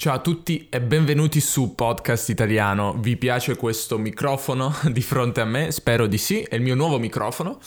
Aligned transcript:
Ciao 0.00 0.14
a 0.14 0.20
tutti 0.20 0.68
e 0.70 0.80
benvenuti 0.80 1.40
su 1.40 1.74
Podcast 1.74 2.28
Italiano. 2.28 2.94
Vi 3.00 3.16
piace 3.16 3.56
questo 3.56 3.98
microfono 3.98 4.72
di 4.92 5.02
fronte 5.02 5.40
a 5.40 5.44
me? 5.44 5.72
Spero 5.72 6.06
di 6.06 6.18
sì, 6.18 6.40
è 6.42 6.54
il 6.54 6.62
mio 6.62 6.76
nuovo 6.76 7.00
microfono 7.00 7.58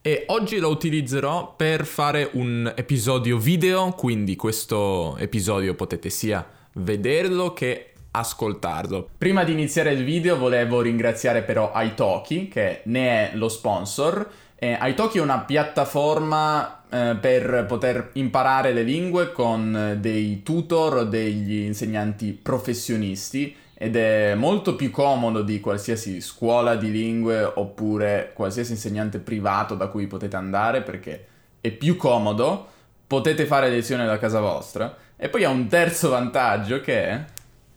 e 0.00 0.24
oggi 0.28 0.56
lo 0.56 0.70
utilizzerò 0.70 1.54
per 1.54 1.84
fare 1.84 2.30
un 2.32 2.72
episodio 2.74 3.36
video, 3.36 3.90
quindi 3.90 4.34
questo 4.34 5.14
episodio 5.18 5.74
potete 5.74 6.08
sia 6.08 6.48
vederlo 6.76 7.52
che 7.52 7.92
ascoltarlo. 8.12 9.10
Prima 9.18 9.44
di 9.44 9.52
iniziare 9.52 9.92
il 9.92 10.04
video 10.04 10.38
volevo 10.38 10.80
ringraziare 10.80 11.42
però 11.42 11.70
Italki 11.74 12.48
che 12.48 12.80
ne 12.84 13.30
è 13.30 13.36
lo 13.36 13.50
sponsor. 13.50 14.26
Eh, 14.56 14.78
Italki 14.80 15.18
è 15.18 15.20
una 15.20 15.40
piattaforma 15.40 16.83
eh, 16.94 17.16
per 17.20 17.64
poter 17.66 18.10
imparare 18.12 18.72
le 18.72 18.84
lingue 18.84 19.32
con 19.32 19.96
dei 19.98 20.44
tutor 20.44 21.08
degli 21.08 21.62
insegnanti 21.62 22.30
professionisti 22.40 23.52
ed 23.74 23.96
è 23.96 24.36
molto 24.36 24.76
più 24.76 24.92
comodo 24.92 25.42
di 25.42 25.58
qualsiasi 25.58 26.20
scuola 26.20 26.76
di 26.76 26.92
lingue 26.92 27.42
oppure 27.42 28.30
qualsiasi 28.32 28.72
insegnante 28.72 29.18
privato 29.18 29.74
da 29.74 29.88
cui 29.88 30.06
potete 30.06 30.36
andare 30.36 30.82
perché 30.82 31.26
è 31.60 31.72
più 31.72 31.96
comodo, 31.96 32.68
potete 33.08 33.44
fare 33.44 33.68
lezione 33.70 34.06
da 34.06 34.16
casa 34.16 34.38
vostra 34.38 34.96
e 35.16 35.28
poi 35.28 35.42
ha 35.42 35.50
un 35.50 35.66
terzo 35.66 36.10
vantaggio 36.10 36.80
che 36.80 37.24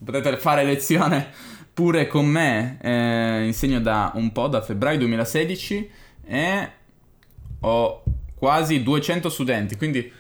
potete 0.04 0.38
fare 0.38 0.64
lezione 0.64 1.28
pure 1.74 2.06
con 2.06 2.28
me, 2.28 2.78
eh, 2.84 3.46
insegno 3.48 3.80
da 3.80 4.12
un 4.14 4.32
po', 4.32 4.48
da 4.48 4.62
febbraio 4.62 5.00
2016 5.00 5.90
e 6.24 6.70
ho 7.62 8.04
quasi 8.38 8.84
200 8.84 9.30
studenti, 9.30 9.76
quindi 9.76 10.12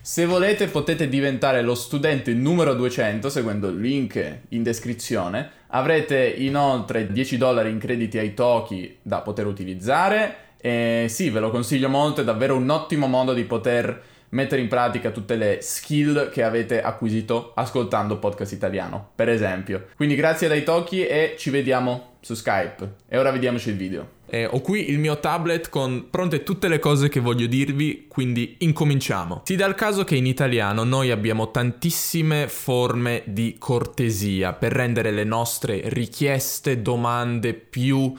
se 0.00 0.26
volete 0.26 0.66
potete 0.66 1.08
diventare 1.08 1.62
lo 1.62 1.74
studente 1.74 2.34
numero 2.34 2.74
200 2.74 3.30
seguendo 3.30 3.68
il 3.68 3.80
link 3.80 4.40
in 4.50 4.62
descrizione. 4.62 5.50
Avrete 5.68 6.26
inoltre 6.26 7.10
10 7.10 7.38
dollari 7.38 7.70
in 7.70 7.78
crediti 7.78 8.18
ai 8.18 8.34
Toki 8.34 8.98
da 9.00 9.22
poter 9.22 9.46
utilizzare 9.46 10.36
e 10.60 11.06
sì, 11.08 11.30
ve 11.30 11.40
lo 11.40 11.50
consiglio 11.50 11.88
molto, 11.88 12.20
è 12.20 12.24
davvero 12.24 12.54
un 12.54 12.68
ottimo 12.68 13.06
modo 13.06 13.32
di 13.32 13.44
poter 13.44 14.02
mettere 14.34 14.60
in 14.60 14.68
pratica 14.68 15.10
tutte 15.10 15.36
le 15.36 15.58
skill 15.62 16.30
che 16.30 16.42
avete 16.42 16.82
acquisito 16.82 17.52
ascoltando 17.54 18.18
podcast 18.18 18.52
italiano, 18.52 19.10
per 19.14 19.28
esempio. 19.28 19.86
Quindi 19.96 20.16
grazie 20.16 20.48
dai 20.48 20.64
Toki 20.64 21.06
e 21.06 21.36
ci 21.38 21.50
vediamo 21.50 22.16
su 22.20 22.34
Skype. 22.34 22.94
E 23.08 23.16
ora 23.16 23.30
vediamoci 23.30 23.70
il 23.70 23.76
video. 23.76 24.08
Eh, 24.26 24.46
ho 24.46 24.60
qui 24.60 24.90
il 24.90 24.98
mio 24.98 25.20
tablet 25.20 25.68
con 25.68 26.08
pronte 26.10 26.42
tutte 26.42 26.66
le 26.66 26.80
cose 26.80 27.08
che 27.08 27.20
voglio 27.20 27.46
dirvi, 27.46 28.06
quindi 28.08 28.56
incominciamo. 28.60 29.42
Si 29.44 29.54
dà 29.54 29.66
il 29.66 29.74
caso 29.74 30.02
che 30.02 30.16
in 30.16 30.26
italiano 30.26 30.82
noi 30.82 31.10
abbiamo 31.10 31.50
tantissime 31.50 32.48
forme 32.48 33.22
di 33.26 33.56
cortesia 33.58 34.52
per 34.52 34.72
rendere 34.72 35.12
le 35.12 35.24
nostre 35.24 35.82
richieste, 35.84 36.82
domande 36.82 37.54
più 37.54 38.12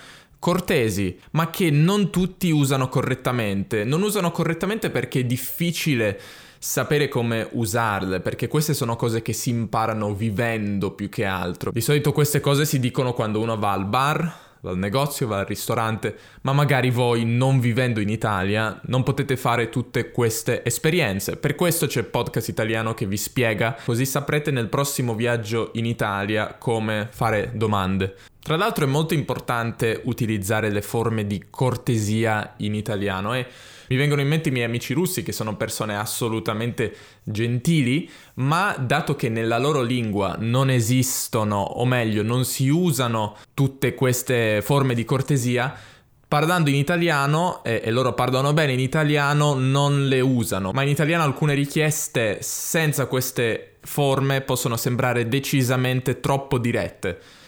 cortesi, 0.45 1.17
ma 1.31 1.49
che 1.49 1.71
non 1.71 2.11
tutti 2.11 2.51
usano 2.51 2.87
correttamente. 2.87 3.83
Non 3.83 4.03
usano 4.03 4.29
correttamente 4.29 4.91
perché 4.91 5.21
è 5.21 5.23
difficile 5.23 6.19
sapere 6.59 7.07
come 7.07 7.49
usarle, 7.53 8.19
perché 8.19 8.47
queste 8.47 8.75
sono 8.75 8.95
cose 8.95 9.23
che 9.23 9.33
si 9.33 9.49
imparano 9.49 10.13
vivendo 10.13 10.91
più 10.91 11.09
che 11.09 11.25
altro. 11.25 11.71
Di 11.71 11.81
solito 11.81 12.11
queste 12.11 12.41
cose 12.41 12.65
si 12.65 12.79
dicono 12.79 13.13
quando 13.13 13.41
uno 13.41 13.57
va 13.57 13.71
al 13.71 13.87
bar 13.87 14.43
va 14.61 14.71
al 14.71 14.77
negozio, 14.77 15.27
va 15.27 15.39
al 15.39 15.45
ristorante, 15.45 16.17
ma 16.41 16.51
magari 16.51 16.89
voi 16.89 17.23
non 17.23 17.59
vivendo 17.59 17.99
in 17.99 18.09
Italia 18.09 18.79
non 18.85 19.03
potete 19.03 19.37
fare 19.37 19.69
tutte 19.69 20.11
queste 20.11 20.63
esperienze. 20.65 21.37
Per 21.37 21.53
questo 21.53 21.85
c'è 21.85 22.03
podcast 22.03 22.47
italiano 22.47 22.95
che 22.95 23.05
vi 23.05 23.17
spiega, 23.17 23.77
così 23.85 24.05
saprete 24.05 24.49
nel 24.49 24.67
prossimo 24.67 25.13
viaggio 25.13 25.69
in 25.73 25.85
Italia 25.85 26.55
come 26.57 27.07
fare 27.11 27.51
domande. 27.53 28.15
Tra 28.45 28.57
l'altro 28.57 28.85
è 28.85 28.87
molto 28.87 29.15
importante 29.15 30.01
utilizzare 30.03 30.69
le 30.69 30.83
forme 30.83 31.25
di 31.25 31.45
cortesia 31.49 32.53
in 32.57 32.75
italiano 32.75 33.33
e 33.33 33.47
mi 33.87 33.95
vengono 33.95 34.21
in 34.21 34.27
mente 34.27 34.49
i 34.49 34.51
miei 34.51 34.65
amici 34.65 34.93
russi 34.93 35.23
che 35.23 35.31
sono 35.31 35.55
persone 35.55 35.97
assolutamente 35.97 36.95
gentili, 37.23 38.07
ma 38.35 38.75
dato 38.79 39.15
che 39.15 39.29
nella 39.29 39.57
loro 39.57 39.81
lingua 39.81 40.35
non 40.37 40.69
esistono, 40.69 41.59
o 41.59 41.85
meglio, 41.85 42.21
non 42.21 42.45
si 42.45 42.69
usano 42.69 43.35
tutte 43.55 43.95
queste 43.95 44.61
forme 44.61 44.93
di 44.93 45.05
cortesia, 45.05 45.75
parlando 46.27 46.69
in 46.69 46.75
italiano, 46.75 47.63
e, 47.63 47.81
e, 47.83 47.89
loro 47.89 48.13
parlano 48.13 48.53
bene 48.53 48.73
in 48.73 48.79
italiano, 48.79 49.55
non 49.55 50.07
le 50.07 50.19
usano. 50.19 50.71
Ma 50.71 50.83
in 50.83 50.89
italiano 50.89 51.23
alcune 51.23 51.55
richieste 51.55 52.37
senza 52.43 53.07
queste 53.07 53.77
forme 53.81 54.41
possono 54.41 54.77
sembrare 54.77 55.27
decisamente 55.27 56.19
troppo 56.19 56.59
dirette. 56.59 57.44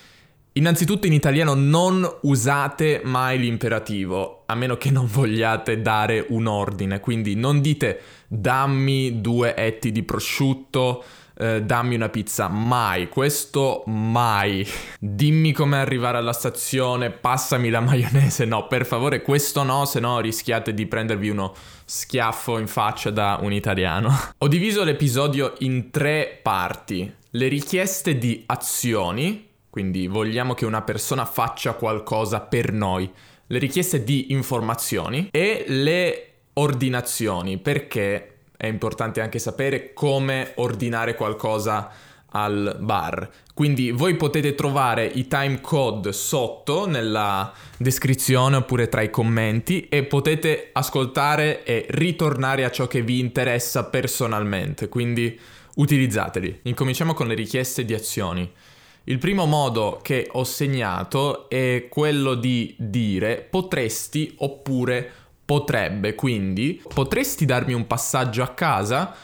Innanzitutto 0.57 1.05
in 1.05 1.13
italiano 1.13 1.53
non 1.53 2.03
usate 2.21 3.01
mai 3.03 3.37
l'imperativo, 3.37 4.41
a 4.47 4.55
meno 4.55 4.75
che 4.75 4.89
non 4.89 5.05
vogliate 5.05 5.83
dare 5.83 6.25
un 6.29 6.47
ordine, 6.47 6.99
quindi 6.99 7.35
non 7.35 7.61
dite 7.61 8.01
dammi 8.27 9.21
due 9.21 9.55
etti 9.55 9.91
di 9.91 10.01
prosciutto, 10.01 11.03
eh, 11.37 11.61
dammi 11.61 11.93
una 11.93 12.09
pizza, 12.09 12.47
mai, 12.47 13.07
questo 13.07 13.83
mai. 13.85 14.67
Dimmi 14.99 15.51
come 15.51 15.77
arrivare 15.77 16.17
alla 16.17 16.33
stazione, 16.33 17.11
passami 17.11 17.69
la 17.69 17.81
maionese, 17.81 18.45
no, 18.45 18.65
per 18.65 18.87
favore 18.87 19.21
questo 19.21 19.61
no, 19.61 19.85
se 19.85 19.99
no 19.99 20.19
rischiate 20.19 20.73
di 20.73 20.87
prendervi 20.87 21.29
uno 21.29 21.53
schiaffo 21.85 22.57
in 22.57 22.67
faccia 22.67 23.11
da 23.11 23.37
un 23.43 23.53
italiano. 23.53 24.11
Ho 24.39 24.47
diviso 24.47 24.83
l'episodio 24.83 25.53
in 25.59 25.91
tre 25.91 26.39
parti. 26.41 27.13
Le 27.29 27.47
richieste 27.47 28.17
di 28.17 28.41
azioni, 28.47 29.46
quindi 29.77 30.07
vogliamo 30.07 30.55
che 30.55 30.65
una 30.65 30.81
persona 30.81 31.23
faccia 31.23 31.73
qualcosa 31.73 32.39
per 32.39 32.73
noi, 32.73 33.07
le 33.45 33.59
richieste 33.59 34.03
di 34.03 34.31
informazioni 34.31 35.27
e 35.31 35.65
le 35.67 36.29
ordinazioni, 36.53 37.59
perché 37.59 38.37
è 38.57 38.65
importante 38.65 39.21
anche 39.21 39.37
sapere 39.37 39.93
come 39.93 40.53
ordinare 40.55 41.13
qualcosa 41.13 41.91
al 42.31 42.75
bar. 42.79 43.29
Quindi 43.53 43.91
voi 43.91 44.15
potete 44.15 44.55
trovare 44.55 45.05
i 45.05 45.27
time 45.27 45.61
code 45.61 46.11
sotto 46.11 46.87
nella 46.87 47.53
descrizione 47.77 48.55
oppure 48.55 48.89
tra 48.89 49.03
i 49.03 49.11
commenti 49.11 49.87
e 49.89 50.05
potete 50.05 50.71
ascoltare 50.73 51.63
e 51.63 51.85
ritornare 51.89 52.63
a 52.63 52.71
ciò 52.71 52.87
che 52.87 53.03
vi 53.03 53.19
interessa 53.19 53.83
personalmente. 53.83 54.89
Quindi 54.89 55.39
utilizzateli. 55.75 56.61
Incominciamo 56.63 57.13
con 57.13 57.27
le 57.27 57.35
richieste 57.35 57.85
di 57.85 57.93
azioni. 57.93 58.51
Il 59.09 59.19
primo 59.19 59.45
modo 59.45 60.01
che 60.03 60.27
ho 60.33 60.43
segnato 60.43 61.47
è 61.47 61.87
quello 61.89 62.33
di 62.35 62.75
dire 62.77 63.37
potresti 63.37 64.35
oppure 64.39 65.09
potrebbe, 65.45 66.13
quindi 66.13 66.83
potresti 66.93 67.45
darmi 67.45 67.71
un 67.71 67.87
passaggio 67.87 68.43
a 68.43 68.49
casa? 68.49 69.15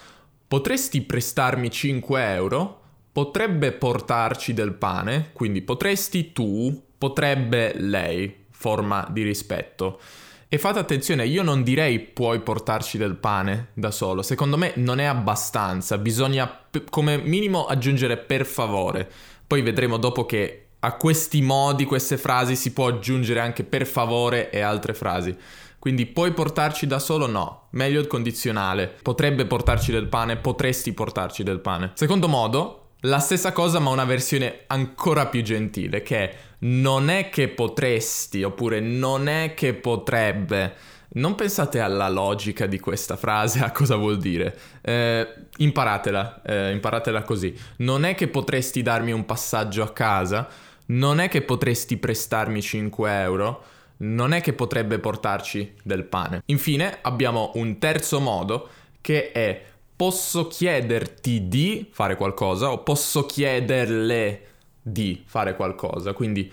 Potresti 0.48 1.02
prestarmi 1.02 1.70
5 1.70 2.34
euro? 2.34 2.82
Potrebbe 3.12 3.74
portarci 3.74 4.54
del 4.54 4.72
pane? 4.72 5.32
Quindi 5.34 5.62
potresti 5.62 6.32
tu, 6.32 6.82
potrebbe 6.98 7.74
lei, 7.76 8.46
forma 8.52 9.06
di 9.12 9.24
rispetto. 9.24 10.00
E 10.48 10.60
fate 10.60 10.80
attenzione, 10.80 11.26
io 11.26 11.42
non 11.42 11.62
direi 11.62 12.00
puoi 12.00 12.40
portarci 12.40 12.98
del 12.98 13.16
pane 13.16 13.70
da 13.74 13.92
solo, 13.92 14.22
secondo 14.22 14.56
me 14.56 14.72
non 14.76 15.00
è 15.00 15.06
abbastanza, 15.06 15.98
bisogna 15.98 16.48
p- 16.48 16.90
come 16.90 17.18
minimo 17.18 17.66
aggiungere 17.66 18.18
per 18.18 18.46
favore. 18.46 19.12
Poi 19.54 19.62
vedremo 19.62 19.98
dopo 19.98 20.26
che 20.26 20.70
a 20.80 20.94
questi 20.94 21.44
modi, 21.44 21.86
queste 21.86 22.18
frasi 22.18 22.56
si 22.56 22.74
può 22.74 22.88
aggiungere 22.88 23.40
anche 23.40 23.64
per 23.64 23.86
favore 23.86 24.50
e 24.50 24.62
altre 24.62 24.96
frasi. 24.96 25.38
Quindi 25.78 26.08
puoi 26.08 26.34
portarci 26.34 26.88
da 26.88 26.98
solo? 26.98 27.28
No, 27.28 27.68
meglio 27.74 28.00
il 28.00 28.08
condizionale. 28.08 28.92
Potrebbe 29.04 29.46
portarci 29.46 29.92
del 29.92 30.08
pane, 30.08 30.38
potresti 30.38 30.92
portarci 30.92 31.44
del 31.44 31.60
pane. 31.60 31.92
Secondo 31.94 32.28
modo, 32.28 32.94
la 33.02 33.20
stessa 33.20 33.52
cosa 33.52 33.78
ma 33.78 33.92
una 33.92 34.06
versione 34.06 34.62
ancora 34.66 35.28
più 35.28 35.44
gentile 35.44 36.02
che 36.02 36.18
è 36.18 36.36
non 36.62 37.12
è 37.12 37.30
che 37.30 37.48
potresti 37.50 38.42
oppure 38.42 38.80
non 38.80 39.28
è 39.28 39.54
che 39.54 39.76
potrebbe. 39.76 40.74
Non 41.10 41.36
pensate 41.36 41.80
alla 41.80 42.10
logica 42.10 42.66
di 42.66 42.80
questa 42.80 43.18
frase, 43.18 43.60
a 43.60 43.70
cosa 43.70 43.98
vuol 43.98 44.18
dire. 44.18 44.58
Eh, 44.82 45.28
imparatela, 45.58 46.42
eh, 46.44 46.72
imparatela 46.72 47.24
così. 47.24 47.56
Non 47.78 48.06
è 48.06 48.16
che 48.16 48.28
potresti 48.28 48.82
darmi 48.82 49.12
un 49.12 49.26
passaggio 49.26 49.84
a 49.84 49.92
casa, 49.92 50.48
non 50.88 51.20
è 51.20 51.30
che 51.30 51.42
potresti 51.42 51.98
prestarmi 51.98 52.62
5 52.62 53.22
euro, 53.22 53.64
non 53.98 54.34
è 54.34 54.42
che 54.42 54.54
potrebbe 54.54 55.00
portarci 55.00 55.76
del 55.84 56.04
pane. 56.04 56.42
Infine 56.48 57.00
abbiamo 57.02 57.52
un 57.56 57.78
terzo 57.80 58.20
modo 58.20 58.70
che 59.02 59.32
è 59.32 59.66
posso 59.96 60.48
chiederti 60.48 61.48
di 61.48 61.90
fare 61.92 62.16
qualcosa 62.16 62.72
o 62.72 62.80
posso 62.80 63.26
chiederle 63.26 64.48
di 64.82 65.24
fare 65.26 65.56
qualcosa. 65.56 66.14
Quindi 66.14 66.52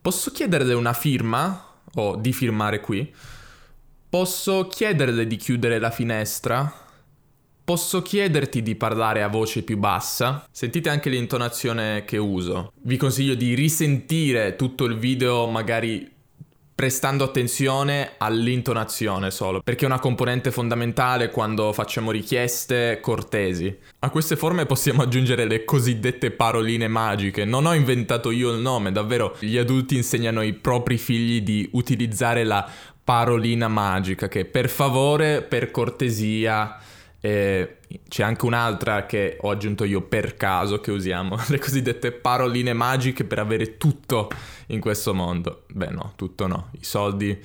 posso 0.00 0.30
chiederle 0.30 0.74
una 0.74 0.92
firma 0.92 1.66
o 1.94 2.16
di 2.16 2.32
firmare 2.32 2.80
qui 2.80 3.12
Posso 4.10 4.66
chiederle 4.66 5.24
di 5.24 5.36
chiudere 5.36 5.78
la 5.78 5.92
finestra? 5.92 6.68
Posso 7.70 8.02
chiederti 8.02 8.62
di 8.62 8.74
parlare 8.74 9.22
a 9.22 9.28
voce 9.28 9.62
più 9.62 9.78
bassa? 9.78 10.44
Sentite 10.50 10.88
anche 10.88 11.08
l'intonazione 11.08 12.04
che 12.04 12.16
uso. 12.16 12.72
Vi 12.82 12.96
consiglio 12.96 13.36
di 13.36 13.54
risentire 13.54 14.56
tutto 14.56 14.86
il 14.86 14.98
video 14.98 15.46
magari 15.46 16.10
prestando 16.74 17.22
attenzione 17.22 18.14
all'intonazione 18.18 19.30
solo, 19.30 19.60
perché 19.62 19.84
è 19.84 19.86
una 19.86 20.00
componente 20.00 20.50
fondamentale 20.50 21.30
quando 21.30 21.72
facciamo 21.72 22.10
richieste 22.10 22.98
cortesi. 23.00 23.78
A 24.00 24.10
queste 24.10 24.34
forme 24.34 24.66
possiamo 24.66 25.02
aggiungere 25.02 25.44
le 25.44 25.64
cosiddette 25.64 26.32
paroline 26.32 26.88
magiche. 26.88 27.44
Non 27.44 27.66
ho 27.66 27.74
inventato 27.74 28.32
io 28.32 28.50
il 28.50 28.60
nome, 28.60 28.90
davvero 28.90 29.36
gli 29.38 29.56
adulti 29.56 29.94
insegnano 29.94 30.40
ai 30.40 30.54
propri 30.54 30.98
figli 30.98 31.42
di 31.42 31.68
utilizzare 31.74 32.42
la 32.42 32.68
parolina 33.04 33.68
magica 33.68 34.26
che 34.26 34.44
per 34.44 34.68
favore, 34.68 35.42
per 35.42 35.70
cortesia, 35.70 36.76
eh, 37.20 37.78
c'è 38.08 38.22
anche 38.22 38.46
un'altra 38.46 39.06
che 39.06 39.36
ho 39.40 39.50
aggiunto 39.50 39.84
io 39.84 40.02
per 40.02 40.36
caso 40.36 40.80
che 40.80 40.90
usiamo, 40.90 41.38
le 41.48 41.58
cosiddette 41.58 42.12
paroline 42.12 42.72
magiche 42.72 43.24
per 43.24 43.38
avere 43.38 43.76
tutto 43.76 44.30
in 44.68 44.80
questo 44.80 45.14
mondo. 45.14 45.64
Beh 45.68 45.90
no, 45.90 46.12
tutto 46.16 46.46
no, 46.46 46.70
i 46.72 46.84
soldi 46.84 47.38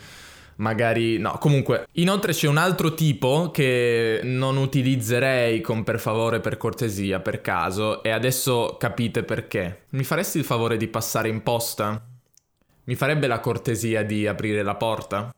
magari 0.57 1.18
no. 1.18 1.38
Comunque, 1.39 1.88
inoltre 1.94 2.31
c'è 2.31 2.48
un 2.48 2.57
altro 2.57 2.94
tipo 2.94 3.51
che 3.51 4.22
non 4.24 4.57
utilizzerei 4.57 5.62
con 5.62 5.83
per 5.83 6.00
favore, 6.00 6.39
per 6.39 6.57
cortesia, 6.57 7.19
per 7.19 7.42
caso 7.42 8.04
e 8.04 8.10
adesso 8.10 8.77
capite 8.80 9.24
perché. 9.24 9.86
Mi 9.89 10.04
faresti 10.04 10.38
il 10.38 10.45
favore 10.45 10.77
di 10.77 10.88
passare 10.88 11.30
in 11.30 11.44
posta? 11.44 12.01
Mi 12.86 12.95
farebbe 12.95 13.27
la 13.27 13.39
cortesia 13.39 14.04
di 14.04 14.27
aprire 14.27 14.62
la 14.62 14.75
porta? 14.75 15.33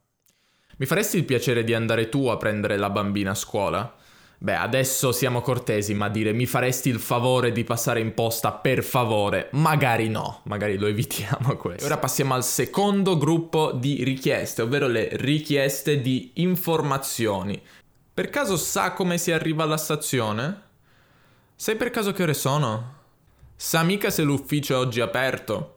Mi 0.80 0.86
faresti 0.86 1.18
il 1.18 1.24
piacere 1.24 1.64
di 1.64 1.74
andare 1.74 2.10
tu 2.10 2.28
a 2.28 2.38
prendere 2.38 2.78
la 2.78 2.90
bambina 2.90 3.32
a 3.32 3.36
scuola? 3.36 3.96
Beh, 4.40 4.56
adesso 4.56 5.12
siamo 5.12 5.42
cortesi, 5.42 5.96
ma 5.96 6.10
dire 6.10 6.32
mi 6.32 6.46
faresti 6.46 6.90
il 6.90 7.00
favore 7.00 7.52
di 7.52 7.64
passare 7.64 8.00
in 8.00 8.14
posta 8.14 8.52
per 8.52 8.84
favore? 8.84 9.50
Magari 9.54 10.10
no, 10.10 10.42
magari 10.44 10.78
lo 10.78 10.86
evitiamo 10.86 11.56
questo. 11.58 11.86
Ora 11.86 11.98
passiamo 11.98 12.36
al 12.36 12.44
secondo 12.44 13.18
gruppo 13.18 13.72
di 13.72 14.04
richieste, 14.04 14.62
ovvero 14.62 14.88
le 14.88 15.10
richieste 15.14 16.02
di 16.02 16.32
informazioni. 16.36 17.60
Per 18.14 18.30
caso 18.30 18.58
sa 18.58 18.94
come 18.94 19.18
si 19.18 19.32
arriva 19.32 19.64
alla 19.64 19.78
stazione? 19.78 20.62
Sai 21.56 21.76
per 21.76 21.90
caso 21.90 22.12
che 22.12 22.22
ore 22.22 22.36
sono? 22.36 22.96
Sa 23.56 23.82
mica 23.82 24.12
se 24.12 24.22
l'ufficio 24.22 24.76
è 24.76 24.78
oggi 24.78 25.02
aperto? 25.02 25.74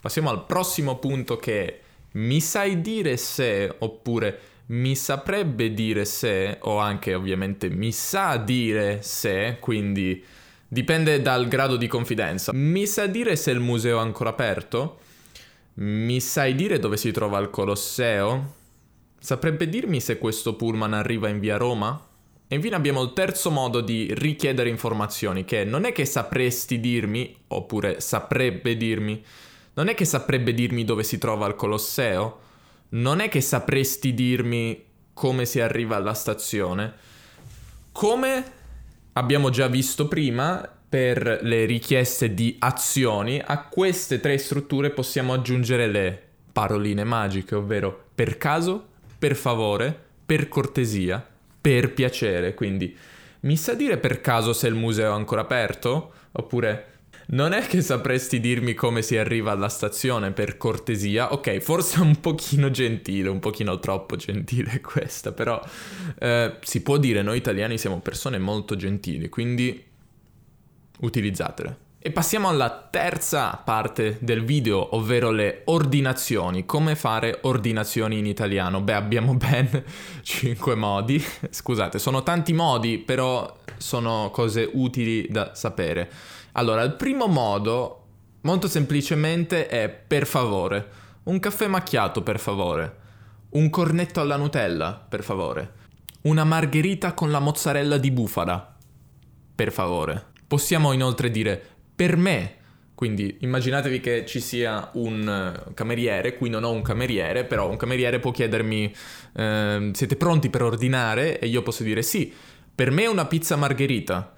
Passiamo 0.00 0.30
al 0.30 0.46
prossimo 0.46 0.98
punto 0.98 1.36
che 1.36 1.64
è 1.64 1.80
mi 2.12 2.40
sai 2.40 2.80
dire 2.80 3.16
se 3.16 3.72
oppure 3.78 4.40
mi 4.70 4.94
saprebbe 4.94 5.74
dire 5.74 6.04
se, 6.04 6.58
o 6.60 6.78
anche 6.78 7.14
ovviamente 7.14 7.68
mi 7.68 7.90
sa 7.92 8.36
dire 8.36 9.02
se, 9.02 9.56
quindi 9.60 10.22
dipende 10.68 11.20
dal 11.20 11.48
grado 11.48 11.76
di 11.76 11.88
confidenza. 11.88 12.52
Mi 12.54 12.86
sa 12.86 13.06
dire 13.06 13.34
se 13.34 13.50
il 13.50 13.60
museo 13.60 13.98
è 13.98 14.00
ancora 14.00 14.30
aperto? 14.30 14.98
Mi 15.74 16.20
sai 16.20 16.54
dire 16.54 16.78
dove 16.78 16.96
si 16.96 17.10
trova 17.10 17.38
il 17.40 17.50
Colosseo? 17.50 18.54
Saprebbe 19.18 19.68
dirmi 19.68 20.00
se 20.00 20.18
questo 20.18 20.54
pullman 20.54 20.94
arriva 20.94 21.28
in 21.28 21.40
via 21.40 21.56
Roma? 21.56 22.06
E 22.46 22.54
infine 22.54 22.76
abbiamo 22.76 23.02
il 23.02 23.12
terzo 23.12 23.50
modo 23.50 23.80
di 23.80 24.12
richiedere 24.14 24.68
informazioni, 24.68 25.44
che 25.44 25.64
non 25.64 25.84
è 25.84 25.92
che 25.92 26.04
sapresti 26.04 26.78
dirmi, 26.78 27.36
oppure 27.48 28.00
saprebbe 28.00 28.76
dirmi, 28.76 29.22
non 29.74 29.88
è 29.88 29.94
che 29.94 30.04
saprebbe 30.04 30.54
dirmi 30.54 30.84
dove 30.84 31.02
si 31.02 31.18
trova 31.18 31.46
il 31.46 31.54
Colosseo, 31.54 32.48
non 32.90 33.20
è 33.20 33.28
che 33.28 33.40
sapresti 33.40 34.14
dirmi 34.14 34.84
come 35.12 35.44
si 35.44 35.60
arriva 35.60 35.96
alla 35.96 36.14
stazione. 36.14 36.94
Come 37.92 38.44
abbiamo 39.12 39.50
già 39.50 39.66
visto 39.66 40.08
prima, 40.08 40.68
per 40.90 41.38
le 41.42 41.66
richieste 41.66 42.34
di 42.34 42.56
azioni, 42.58 43.40
a 43.44 43.62
queste 43.62 44.18
tre 44.18 44.38
strutture 44.38 44.90
possiamo 44.90 45.32
aggiungere 45.32 45.86
le 45.86 46.20
paroline 46.52 47.04
magiche, 47.04 47.54
ovvero 47.54 48.06
per 48.12 48.36
caso, 48.38 48.86
per 49.16 49.36
favore, 49.36 49.96
per 50.26 50.48
cortesia, 50.48 51.24
per 51.60 51.92
piacere. 51.92 52.54
Quindi 52.54 52.96
mi 53.40 53.56
sa 53.56 53.74
dire 53.74 53.98
per 53.98 54.20
caso 54.20 54.52
se 54.52 54.66
il 54.66 54.74
museo 54.74 55.12
è 55.12 55.14
ancora 55.14 55.42
aperto? 55.42 56.12
Oppure 56.32 56.99
non 57.32 57.52
è 57.52 57.66
che 57.66 57.82
sapresti 57.82 58.40
dirmi 58.40 58.74
come 58.74 59.02
si 59.02 59.16
arriva 59.16 59.52
alla 59.52 59.68
stazione 59.68 60.32
per 60.32 60.56
cortesia? 60.56 61.32
Ok, 61.32 61.58
forse 61.58 62.00
un 62.00 62.20
pochino 62.20 62.70
gentile, 62.70 63.28
un 63.28 63.38
pochino 63.38 63.78
troppo 63.78 64.16
gentile 64.16 64.80
questa, 64.80 65.32
però 65.32 65.62
eh, 66.18 66.56
si 66.62 66.82
può 66.82 66.96
dire 66.96 67.22
noi 67.22 67.38
italiani 67.38 67.78
siamo 67.78 68.00
persone 68.00 68.38
molto 68.38 68.76
gentili, 68.76 69.28
quindi 69.28 69.84
utilizzatele. 71.00 71.88
E 72.02 72.10
passiamo 72.12 72.48
alla 72.48 72.88
terza 72.90 73.60
parte 73.62 74.16
del 74.22 74.42
video, 74.42 74.96
ovvero 74.96 75.30
le 75.30 75.60
ordinazioni. 75.66 76.64
Come 76.64 76.96
fare 76.96 77.40
ordinazioni 77.42 78.16
in 78.16 78.24
italiano? 78.24 78.80
Beh, 78.80 78.94
abbiamo 78.94 79.34
ben 79.36 79.84
5 80.22 80.74
modi. 80.76 81.22
Scusate, 81.50 81.98
sono 81.98 82.22
tanti 82.22 82.54
modi, 82.54 82.96
però 82.96 83.54
sono 83.76 84.30
cose 84.32 84.66
utili 84.72 85.26
da 85.28 85.54
sapere. 85.54 86.10
Allora, 86.52 86.80
il 86.84 86.94
primo 86.94 87.26
modo, 87.26 88.04
molto 88.40 88.66
semplicemente, 88.66 89.66
è 89.66 89.90
per 89.90 90.26
favore. 90.26 90.88
Un 91.24 91.38
caffè 91.38 91.66
macchiato, 91.66 92.22
per 92.22 92.40
favore. 92.40 92.96
Un 93.50 93.68
cornetto 93.68 94.22
alla 94.22 94.36
Nutella, 94.36 95.04
per 95.06 95.22
favore. 95.22 95.72
Una 96.22 96.44
margherita 96.44 97.12
con 97.12 97.30
la 97.30 97.40
mozzarella 97.40 97.98
di 97.98 98.10
bufala, 98.10 98.74
per 99.54 99.70
favore. 99.70 100.28
Possiamo 100.46 100.92
inoltre 100.92 101.30
dire 101.30 101.78
per 102.00 102.16
me. 102.16 102.54
Quindi 102.94 103.36
immaginatevi 103.40 104.00
che 104.00 104.24
ci 104.24 104.40
sia 104.40 104.88
un 104.94 105.28
eh, 105.28 105.74
cameriere, 105.74 106.34
qui 106.34 106.48
non 106.48 106.64
ho 106.64 106.70
un 106.70 106.80
cameriere, 106.80 107.44
però 107.44 107.68
un 107.68 107.76
cameriere 107.76 108.20
può 108.20 108.30
chiedermi 108.30 108.90
eh, 109.36 109.90
siete 109.92 110.16
pronti 110.16 110.48
per 110.48 110.62
ordinare? 110.62 111.38
E 111.38 111.46
io 111.46 111.60
posso 111.60 111.82
dire 111.82 112.00
sì, 112.00 112.32
per 112.74 112.90
me 112.90 113.06
una 113.06 113.26
pizza 113.26 113.54
margherita 113.56 114.32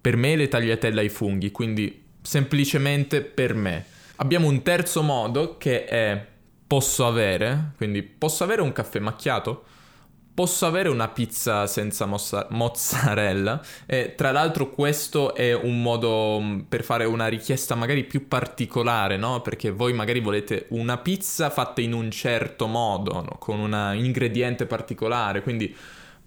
per 0.00 0.16
me 0.16 0.36
le 0.36 0.46
tagliatelle 0.46 1.00
ai 1.00 1.08
funghi, 1.08 1.50
quindi 1.50 2.04
semplicemente 2.22 3.20
per 3.20 3.54
me. 3.54 3.84
Abbiamo 4.16 4.46
un 4.46 4.62
terzo 4.62 5.02
modo 5.02 5.56
che 5.56 5.86
è 5.86 6.24
posso 6.68 7.04
avere, 7.04 7.72
quindi 7.78 8.04
posso 8.04 8.44
avere 8.44 8.62
un 8.62 8.70
caffè 8.70 9.00
macchiato? 9.00 9.64
Posso 10.40 10.64
avere 10.64 10.88
una 10.88 11.08
pizza 11.08 11.66
senza 11.66 12.06
mozza- 12.06 12.46
mozzarella? 12.48 13.60
E 13.84 14.14
tra 14.16 14.30
l'altro 14.30 14.70
questo 14.70 15.34
è 15.34 15.52
un 15.52 15.82
modo 15.82 16.40
mm, 16.40 16.60
per 16.60 16.82
fare 16.82 17.04
una 17.04 17.26
richiesta 17.26 17.74
magari 17.74 18.04
più 18.04 18.26
particolare, 18.26 19.18
no? 19.18 19.42
Perché 19.42 19.70
voi 19.70 19.92
magari 19.92 20.20
volete 20.20 20.64
una 20.70 20.96
pizza 20.96 21.50
fatta 21.50 21.82
in 21.82 21.92
un 21.92 22.10
certo 22.10 22.66
modo, 22.68 23.20
no? 23.20 23.36
con 23.38 23.58
un 23.58 23.92
ingrediente 23.96 24.64
particolare, 24.64 25.42
quindi 25.42 25.76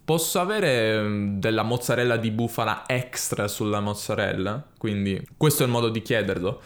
Posso 0.06 0.40
avere 0.40 1.02
mm, 1.02 1.40
della 1.40 1.64
mozzarella 1.64 2.18
di 2.18 2.30
bufala 2.30 2.84
extra 2.86 3.48
sulla 3.48 3.80
mozzarella? 3.80 4.64
Quindi 4.78 5.26
questo 5.36 5.64
è 5.64 5.66
il 5.66 5.72
modo 5.72 5.90
di 5.90 6.04
chiederlo. 6.04 6.62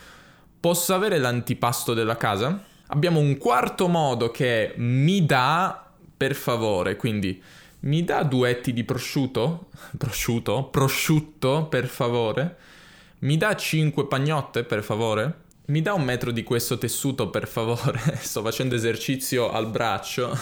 Posso 0.60 0.94
avere 0.94 1.18
l'antipasto 1.18 1.94
della 1.94 2.18
casa? 2.18 2.62
Abbiamo 2.88 3.20
un 3.20 3.38
quarto 3.38 3.88
modo 3.88 4.32
che 4.32 4.74
mi 4.78 5.26
dà 5.26 5.87
per 6.18 6.34
favore, 6.34 6.96
quindi 6.96 7.42
mi 7.82 8.04
dà 8.04 8.24
duetti 8.24 8.74
di 8.74 8.84
prosciutto? 8.84 9.70
Prosciutto? 9.98 10.66
Prosciutto, 10.66 11.68
per 11.68 11.88
favore? 11.88 12.58
Mi 13.20 13.38
dà 13.38 13.56
cinque 13.56 14.08
pagnotte, 14.08 14.64
per 14.64 14.84
favore? 14.84 15.46
Mi 15.68 15.82
dà 15.82 15.94
un 15.94 16.04
metro 16.04 16.32
di 16.32 16.44
questo 16.44 16.78
tessuto, 16.78 17.30
per 17.30 17.48
favore? 17.48 18.00
Sto 18.20 18.42
facendo 18.42 18.74
esercizio 18.74 19.52
al 19.52 19.70
braccio. 19.70 20.36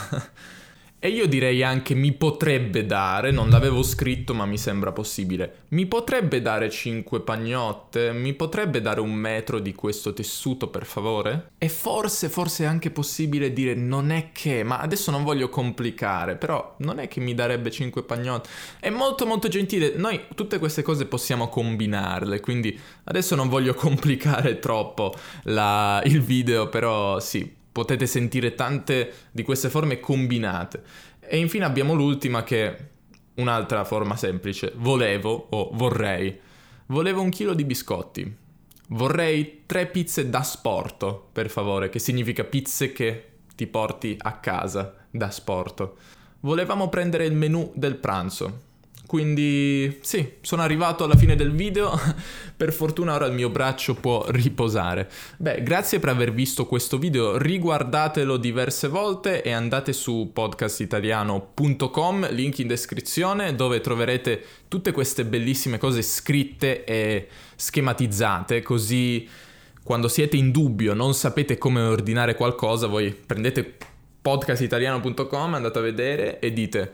E 1.05 1.09
io 1.09 1.27
direi 1.27 1.61
anche 1.61 1.93
mi 1.93 2.13
potrebbe 2.13 2.83
dare, 2.83 3.29
non 3.29 3.51
l'avevo 3.51 3.83
scritto 3.83 4.33
ma 4.33 4.47
mi 4.47 4.57
sembra 4.57 4.91
possibile, 4.91 5.65
mi 5.67 5.85
potrebbe 5.85 6.41
dare 6.41 6.67
5 6.67 7.21
pagnotte, 7.21 8.11
mi 8.11 8.33
potrebbe 8.33 8.81
dare 8.81 9.01
un 9.01 9.13
metro 9.13 9.59
di 9.59 9.75
questo 9.75 10.13
tessuto 10.13 10.69
per 10.69 10.83
favore? 10.83 11.51
E 11.59 11.69
forse, 11.69 12.27
forse 12.27 12.63
è 12.63 12.65
anche 12.65 12.89
possibile 12.89 13.53
dire 13.53 13.75
non 13.75 14.09
è 14.09 14.31
che, 14.31 14.63
ma 14.63 14.79
adesso 14.79 15.11
non 15.11 15.23
voglio 15.23 15.47
complicare, 15.47 16.37
però 16.37 16.73
non 16.79 16.97
è 16.97 17.07
che 17.07 17.19
mi 17.19 17.35
darebbe 17.35 17.69
5 17.69 18.01
pagnotte, 18.01 18.49
è 18.79 18.89
molto 18.89 19.27
molto 19.27 19.47
gentile, 19.47 19.93
noi 19.97 20.21
tutte 20.33 20.57
queste 20.57 20.81
cose 20.81 21.05
possiamo 21.05 21.49
combinarle, 21.49 22.39
quindi 22.39 22.75
adesso 23.03 23.35
non 23.35 23.47
voglio 23.47 23.75
complicare 23.77 24.57
troppo 24.57 25.13
la, 25.43 26.01
il 26.03 26.23
video, 26.23 26.67
però 26.67 27.19
sì, 27.19 27.54
potete 27.75 28.07
sentire 28.07 28.55
tante 28.55 29.11
di 29.31 29.43
queste 29.43 29.69
forme 29.69 29.99
combinate. 29.99 30.81
E 31.19 31.37
infine 31.37 31.65
abbiamo 31.65 31.93
l'ultima 31.93 32.41
che 32.41 32.67
è 32.67 32.87
un'altra 33.33 33.83
forma 33.83 34.15
semplice, 34.15 34.71
volevo 34.77 35.47
o 35.49 35.71
vorrei. 35.73 36.39
Volevo 36.85 37.21
un 37.21 37.29
chilo 37.29 37.53
di 37.53 37.65
biscotti. 37.65 38.33
Vorrei 38.87 39.63
tre 39.65 39.87
pizze 39.87 40.29
da 40.29 40.41
sporto, 40.41 41.27
per 41.33 41.49
favore, 41.49 41.89
che 41.89 41.99
significa 41.99 42.45
pizze 42.45 42.93
che 42.93 43.31
ti 43.55 43.67
porti 43.67 44.15
a 44.21 44.37
casa 44.37 44.95
da 45.11 45.29
sporto. 45.29 45.97
Volevamo 46.39 46.87
prendere 46.87 47.25
il 47.25 47.33
menù 47.33 47.73
del 47.75 47.97
pranzo. 47.97 48.61
Quindi 49.15 49.99
sì, 50.01 50.33
sono 50.41 50.61
arrivato 50.61 51.05
alla 51.05 51.15
fine 51.15 51.37
del 51.37 51.53
video, 51.53 51.97
per 52.57 52.73
fortuna 52.73 53.13
ora 53.13 53.27
il 53.27 53.31
mio 53.31 53.49
braccio 53.49 53.95
può 53.95 54.25
riposare. 54.27 55.09
Beh, 55.37 55.63
grazie 55.63 55.99
per 55.99 56.09
aver 56.09 56.33
visto 56.33 56.65
questo 56.65 56.97
video, 56.97 57.37
riguardatelo 57.37 58.35
diverse 58.35 58.89
volte 58.89 59.41
e 59.41 59.53
andate 59.53 59.93
su 59.93 60.31
podcastitaliano.com, 60.33 62.27
link 62.31 62.59
in 62.59 62.67
descrizione, 62.67 63.55
dove 63.55 63.79
troverete 63.79 64.43
tutte 64.67 64.91
queste 64.91 65.23
bellissime 65.23 65.77
cose 65.77 66.01
scritte 66.01 66.83
e 66.83 67.29
schematizzate, 67.55 68.61
così 68.63 69.25
quando 69.81 70.09
siete 70.09 70.35
in 70.35 70.51
dubbio, 70.51 70.93
non 70.93 71.13
sapete 71.13 71.57
come 71.57 71.79
ordinare 71.79 72.35
qualcosa, 72.35 72.87
voi 72.87 73.13
prendete 73.13 73.77
podcastitaliano.com, 74.21 75.53
andate 75.53 75.79
a 75.79 75.81
vedere 75.81 76.39
e 76.39 76.51
dite 76.51 76.91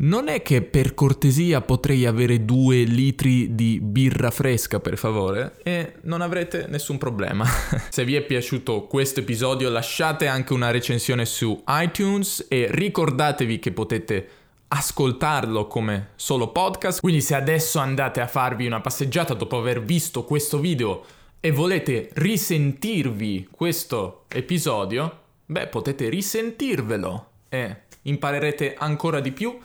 non 0.00 0.28
è 0.28 0.42
che 0.42 0.62
per 0.62 0.94
cortesia 0.94 1.60
potrei 1.60 2.06
avere 2.06 2.44
due 2.44 2.82
litri 2.82 3.54
di 3.54 3.80
birra 3.82 4.30
fresca, 4.30 4.78
per 4.78 4.96
favore? 4.96 5.56
E 5.64 5.94
non 6.02 6.20
avrete 6.20 6.66
nessun 6.68 6.98
problema. 6.98 7.44
Se 7.90 8.04
vi 8.04 8.14
è 8.14 8.22
piaciuto 8.22 8.82
questo 8.82 9.20
episodio 9.20 9.68
lasciate 9.70 10.28
anche 10.28 10.52
una 10.52 10.70
recensione 10.70 11.24
su 11.24 11.60
iTunes 11.66 12.46
e 12.48 12.68
ricordatevi 12.70 13.58
che 13.58 13.72
potete 13.72 14.28
ascoltarlo 14.68 15.66
come 15.66 16.10
solo 16.14 16.52
podcast. 16.52 17.00
Quindi 17.00 17.20
se 17.20 17.34
adesso 17.34 17.80
andate 17.80 18.20
a 18.20 18.28
farvi 18.28 18.66
una 18.66 18.80
passeggiata 18.80 19.34
dopo 19.34 19.58
aver 19.58 19.82
visto 19.82 20.22
questo 20.24 20.60
video 20.60 21.04
e 21.40 21.50
volete 21.50 22.10
risentirvi 22.12 23.48
questo 23.50 24.26
episodio, 24.28 25.22
beh 25.46 25.66
potete 25.66 26.08
risentirvelo 26.08 27.30
e 27.48 27.76
imparerete 28.02 28.74
ancora 28.78 29.20
di 29.20 29.32
più 29.32 29.58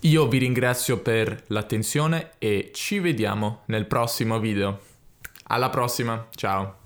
io 0.00 0.28
vi 0.28 0.38
ringrazio 0.38 0.98
per 0.98 1.44
l'attenzione 1.48 2.32
e 2.38 2.70
ci 2.72 2.98
vediamo 2.98 3.62
nel 3.66 3.86
prossimo 3.86 4.38
video. 4.38 4.80
Alla 5.44 5.70
prossima, 5.70 6.28
ciao! 6.34 6.79